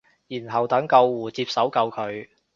[0.27, 2.27] 然後等救護接手救佢